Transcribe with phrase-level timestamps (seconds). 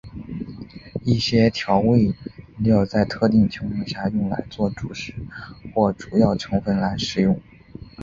[1.05, 2.11] 一些调味
[2.57, 5.13] 料在特定情况下用来作主食
[5.75, 7.39] 或主要成分来食用。